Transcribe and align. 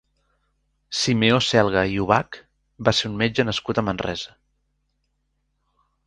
Simeó 0.99 1.35
Selga 1.47 1.83
i 1.95 1.99
Ubach 2.05 2.39
va 2.89 2.93
ser 2.99 3.09
un 3.11 3.19
metge 3.19 3.45
nascut 3.49 3.81
a 3.81 3.83
Manresa. 3.91 4.33